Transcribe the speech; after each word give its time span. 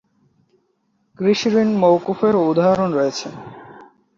কৃষিঋণ 1.19 1.69
মওকুফেরও 1.81 2.41
উদাহরণ 2.51 2.89
রয়েছে। 2.93 3.27